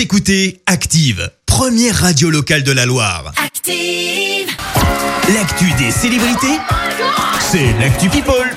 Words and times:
Vous 0.00 0.04
écoutez 0.04 0.62
Active, 0.64 1.30
première 1.44 1.94
radio 1.94 2.30
locale 2.30 2.62
de 2.62 2.72
la 2.72 2.86
Loire. 2.86 3.34
Active. 3.36 4.48
L'actu 5.34 5.70
des 5.76 5.90
célébrités, 5.90 6.58
c'est 7.38 7.74
l'actu 7.78 8.08
People. 8.08 8.50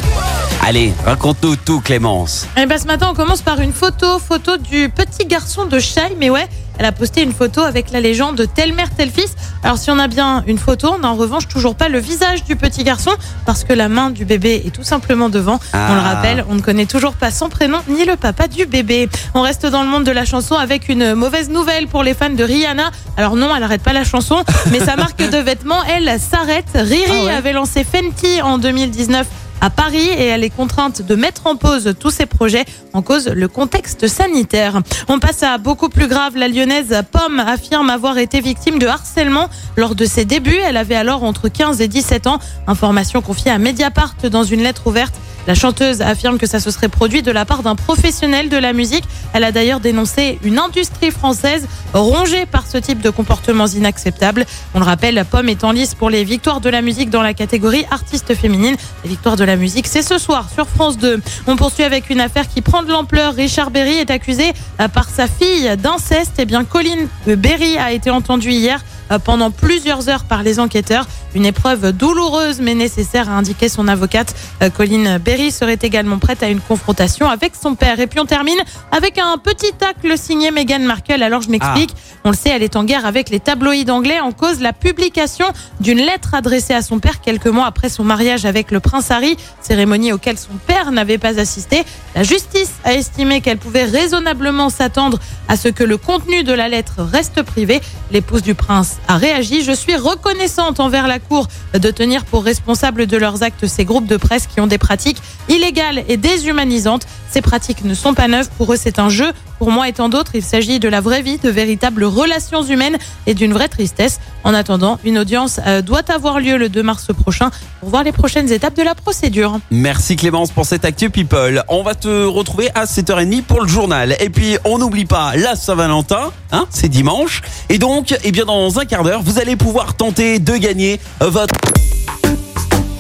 Allez, 0.61 0.93
raconte-nous 1.03 1.57
tout, 1.57 1.81
Clémence. 1.81 2.47
Eh 2.55 2.65
ben, 2.65 2.77
ce 2.79 2.85
matin, 2.85 3.09
on 3.11 3.13
commence 3.13 3.41
par 3.41 3.59
une 3.59 3.73
photo, 3.73 4.19
photo 4.19 4.55
du 4.55 4.87
petit 4.87 5.25
garçon 5.25 5.65
de 5.65 5.79
Shai. 5.79 6.15
Mais 6.17 6.29
ouais, 6.29 6.47
elle 6.77 6.85
a 6.85 6.91
posté 6.91 7.21
une 7.21 7.33
photo 7.33 7.61
avec 7.61 7.91
la 7.91 7.99
légende 7.99 8.45
telle 8.55 8.73
mère, 8.73 8.89
tel 8.95 9.09
fils. 9.09 9.35
Alors, 9.63 9.77
si 9.77 9.91
on 9.91 9.99
a 9.99 10.07
bien 10.07 10.43
une 10.47 10.57
photo, 10.57 10.93
on 10.95 10.99
n'a 10.99 11.09
en 11.09 11.15
revanche 11.15 11.47
toujours 11.47 11.75
pas 11.75 11.87
le 11.89 11.99
visage 11.99 12.43
du 12.43 12.55
petit 12.55 12.83
garçon 12.83 13.11
parce 13.45 13.63
que 13.63 13.73
la 13.73 13.89
main 13.89 14.09
du 14.09 14.25
bébé 14.25 14.61
est 14.65 14.71
tout 14.71 14.83
simplement 14.83 15.29
devant. 15.29 15.59
On 15.73 15.93
le 15.93 15.99
Ah. 15.99 16.13
rappelle, 16.15 16.43
on 16.49 16.55
ne 16.55 16.61
connaît 16.61 16.85
toujours 16.85 17.13
pas 17.13 17.31
son 17.31 17.49
prénom 17.49 17.79
ni 17.87 18.05
le 18.05 18.15
papa 18.15 18.47
du 18.47 18.65
bébé. 18.65 19.09
On 19.33 19.41
reste 19.41 19.65
dans 19.65 19.83
le 19.83 19.89
monde 19.89 20.03
de 20.03 20.11
la 20.11 20.25
chanson 20.25 20.55
avec 20.55 20.89
une 20.89 21.13
mauvaise 21.13 21.49
nouvelle 21.49 21.87
pour 21.87 22.03
les 22.03 22.13
fans 22.13 22.29
de 22.29 22.43
Rihanna. 22.43 22.91
Alors 23.17 23.35
non, 23.35 23.55
elle 23.55 23.63
arrête 23.63 23.83
pas 23.83 23.93
la 23.93 24.03
chanson, 24.03 24.43
mais 24.71 24.79
sa 24.79 24.95
marque 24.97 25.17
de 25.29 25.37
vêtements, 25.37 25.83
elle, 25.83 26.19
s'arrête. 26.19 26.65
Riri 26.75 27.05
Ah 27.09 27.23
ouais. 27.25 27.31
avait 27.31 27.53
lancé 27.53 27.83
Fenty 27.85 28.41
en 28.41 28.57
2019 28.57 29.25
à 29.63 29.69
Paris 29.69 30.09
et 30.09 30.25
elle 30.25 30.43
est 30.43 30.49
contrainte 30.49 31.01
de 31.01 31.15
mettre 31.15 31.47
en 31.47 31.55
pause 31.55 31.95
tous 31.97 32.11
ses 32.11 32.25
projets 32.25 32.65
en 32.91 33.01
cause 33.01 33.29
le 33.29 33.47
contexte 33.47 34.09
sanitaire. 34.09 34.81
On 35.07 35.19
passe 35.19 35.41
à 35.41 35.57
beaucoup 35.57 35.87
plus 35.87 36.07
grave. 36.07 36.35
La 36.35 36.49
lyonnaise 36.49 36.93
Pomme 37.09 37.39
affirme 37.39 37.89
avoir 37.89 38.17
été 38.17 38.41
victime 38.41 38.77
de 38.77 38.87
harcèlement 38.87 39.49
lors 39.77 39.95
de 39.95 40.03
ses 40.03 40.25
débuts. 40.25 40.59
Elle 40.65 40.75
avait 40.75 40.95
alors 40.95 41.23
entre 41.23 41.47
15 41.47 41.79
et 41.79 41.87
17 41.87 42.27
ans. 42.27 42.39
Information 42.67 43.21
confiée 43.21 43.51
à 43.51 43.57
Mediapart 43.57 44.15
dans 44.29 44.43
une 44.43 44.63
lettre 44.63 44.87
ouverte. 44.87 45.15
La 45.45 45.55
chanteuse 45.55 46.01
affirme 46.01 46.37
que 46.37 46.47
ça 46.47 46.59
se 46.59 46.71
serait 46.71 46.87
produit 46.87 47.21
de 47.21 47.31
la 47.31 47.43
part 47.43 47.63
d'un 47.63 47.75
professionnel 47.75 48.49
de 48.49 48.57
la 48.57 48.71
musique. 48.71 49.03
Elle 49.33 49.43
a 49.43 49.51
d'ailleurs 49.51 49.81
dénoncé 49.81 50.39
une 50.43 50.57
industrie 50.57 51.11
française 51.11 51.67
rongée 51.93 52.45
par 52.45 52.65
ce 52.65 52.77
type 52.77 53.01
de 53.01 53.09
comportements 53.09 53.67
inacceptables. 53.67 54.45
On 54.73 54.79
le 54.79 54.85
rappelle, 54.85 55.15
la 55.15 55.25
pomme 55.25 55.49
est 55.49 55.63
en 55.63 55.71
lice 55.71 55.95
pour 55.95 56.09
les 56.09 56.23
victoires 56.23 56.61
de 56.61 56.69
la 56.69 56.81
musique 56.81 57.09
dans 57.09 57.21
la 57.21 57.33
catégorie 57.33 57.85
artiste 57.91 58.33
féminine. 58.35 58.75
Les 59.03 59.09
victoires 59.09 59.35
de 59.35 59.43
la 59.43 59.57
musique, 59.57 59.87
c'est 59.87 60.01
ce 60.01 60.17
soir 60.17 60.49
sur 60.53 60.67
France 60.67 60.97
2. 60.97 61.21
On 61.47 61.55
poursuit 61.57 61.83
avec 61.83 62.09
une 62.09 62.21
affaire 62.21 62.47
qui 62.47 62.61
prend 62.61 62.83
de 62.83 62.89
l'ampleur. 62.89 63.33
Richard 63.33 63.69
Berry 63.69 63.95
est 63.95 64.11
accusé 64.11 64.53
euh, 64.79 64.87
par 64.87 65.09
sa 65.09 65.27
fille 65.27 65.75
d'inceste. 65.77 66.33
Eh 66.37 66.45
bien, 66.45 66.63
Colline 66.63 67.07
Berry 67.27 67.77
a 67.77 67.91
été 67.91 68.09
entendue 68.09 68.51
hier 68.51 68.83
pendant 69.19 69.51
plusieurs 69.51 70.09
heures 70.09 70.23
par 70.25 70.43
les 70.43 70.59
enquêteurs. 70.59 71.07
Une 71.35 71.45
épreuve 71.45 71.91
douloureuse 71.91 72.59
mais 72.61 72.75
nécessaire, 72.75 73.29
a 73.29 73.33
indiqué 73.33 73.69
son 73.69 73.87
avocate. 73.87 74.35
Euh, 74.61 74.69
Colline 74.69 75.17
Berry 75.17 75.51
serait 75.51 75.79
également 75.81 76.19
prête 76.19 76.43
à 76.43 76.49
une 76.49 76.59
confrontation 76.59 77.29
avec 77.29 77.53
son 77.59 77.75
père. 77.75 77.99
Et 77.99 78.07
puis 78.07 78.19
on 78.19 78.25
termine 78.25 78.59
avec 78.91 79.17
un 79.17 79.37
petit 79.37 79.71
tacle 79.73 80.17
signé 80.17 80.51
Meghan 80.51 80.79
Markle. 80.79 81.23
Alors 81.23 81.41
je 81.41 81.49
m'explique. 81.49 81.91
On 82.23 82.29
le 82.29 82.35
sait, 82.37 82.49
elle 82.49 82.63
est 82.63 82.75
en 82.75 82.83
guerre 82.83 83.05
avec 83.05 83.29
les 83.29 83.39
tabloïds 83.39 83.89
anglais 83.89 84.19
en 84.19 84.31
cause 84.31 84.61
la 84.61 84.73
publication 84.73 85.45
d'une 85.79 85.97
lettre 85.97 86.33
adressée 86.33 86.73
à 86.73 86.81
son 86.81 86.99
père 86.99 87.19
quelques 87.21 87.47
mois 87.47 87.65
après 87.65 87.89
son 87.89 88.03
mariage 88.03 88.45
avec 88.45 88.71
le 88.71 88.79
prince 88.79 89.11
Harry, 89.11 89.35
cérémonie 89.61 90.13
auquel 90.13 90.37
son 90.37 90.53
père 90.67 90.91
n'avait 90.91 91.17
pas 91.17 91.39
assisté. 91.39 91.83
La 92.15 92.23
justice 92.23 92.73
a 92.83 92.93
estimé 92.93 93.41
qu'elle 93.41 93.57
pouvait 93.57 93.85
raisonnablement 93.85 94.69
s'attendre 94.69 95.19
à 95.47 95.57
ce 95.57 95.67
que 95.67 95.83
le 95.83 95.97
contenu 95.97 96.43
de 96.43 96.53
la 96.53 96.69
lettre 96.69 97.01
reste 97.01 97.41
privé. 97.41 97.81
L'épouse 98.11 98.41
du 98.41 98.55
prince 98.55 98.97
a 99.07 99.17
réagi. 99.17 99.63
Je 99.63 99.71
suis 99.71 99.95
reconnaissante 99.95 100.79
envers 100.79 101.07
la 101.07 101.19
Cour 101.19 101.47
de 101.73 101.91
tenir 101.91 102.25
pour 102.25 102.43
responsable 102.43 103.07
de 103.07 103.17
leurs 103.17 103.43
actes 103.43 103.67
ces 103.67 103.85
groupes 103.85 104.07
de 104.07 104.17
presse 104.17 104.47
qui 104.47 104.61
ont 104.61 104.67
des 104.67 104.77
pratiques 104.77 105.21
illégales 105.49 106.03
et 106.07 106.17
déshumanisantes. 106.17 107.05
Ces 107.29 107.41
pratiques 107.41 107.83
ne 107.83 107.95
sont 107.95 108.13
pas 108.13 108.27
neuves. 108.27 108.49
Pour 108.57 108.73
eux, 108.73 108.77
c'est 108.79 108.99
un 108.99 109.09
jeu. 109.09 109.31
Pour 109.57 109.71
moi 109.71 109.87
et 109.87 109.93
tant 109.93 110.09
d'autres, 110.09 110.35
il 110.35 110.43
s'agit 110.43 110.79
de 110.79 110.89
la 110.89 111.01
vraie 111.01 111.21
vie, 111.21 111.37
de 111.37 111.49
véritables 111.49 112.03
relations 112.03 112.63
humaines 112.63 112.97
et 113.25 113.33
d'une 113.33 113.53
vraie 113.53 113.69
tristesse. 113.69 114.19
En 114.43 114.53
attendant, 114.53 114.99
une 115.03 115.17
audience 115.17 115.59
euh, 115.65 115.81
doit 115.81 116.11
avoir 116.11 116.39
lieu 116.39 116.57
le 116.57 116.69
2 116.69 116.83
mars 116.83 117.07
prochain 117.17 117.49
pour 117.79 117.89
voir 117.89 118.03
les 118.03 118.11
prochaines 118.11 118.51
étapes 118.51 118.75
de 118.75 118.83
la 118.83 118.93
procédure. 118.93 119.59
Merci 119.71 120.15
Clémence 120.15 120.51
pour 120.51 120.65
cette 120.65 120.85
Actu 120.85 121.09
People. 121.09 121.63
On 121.69 121.81
va 121.81 121.95
te 121.95 122.25
retrouver 122.25 122.69
à 122.75 122.85
7h30 122.85 123.43
pour 123.43 123.61
le 123.61 123.67
journal. 123.67 124.15
Et 124.19 124.29
puis, 124.29 124.57
on 124.65 124.77
n'oublie 124.77 125.05
pas 125.05 125.35
la 125.35 125.55
Saint-Valentin, 125.55 126.31
hein, 126.51 126.67
c'est 126.69 126.89
dimanche. 126.89 127.41
Et 127.69 127.77
donc, 127.77 128.15
eh 128.23 128.31
bien, 128.31 128.45
dans 128.45 128.77
quart 128.85 129.03
d'heure, 129.03 129.21
vous 129.21 129.39
allez 129.39 129.55
pouvoir 129.55 129.95
tenter 129.95 130.39
de 130.39 130.55
gagner 130.57 130.99
votre... 131.19 131.53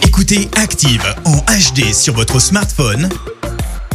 Écoutez 0.05 0.49
Active 0.55 1.03
en 1.25 1.37
HD 1.37 1.93
sur 1.93 2.13
votre 2.13 2.39
smartphone, 2.39 3.09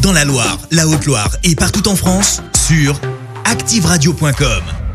dans 0.03 0.13
la 0.13 0.25
Loire, 0.25 0.59
la 0.71 0.87
Haute-Loire 0.87 1.37
et 1.45 1.55
partout 1.55 1.89
en 1.89 1.97
France, 1.97 2.43
sur 2.55 3.01
activeradio.com. 3.45 4.88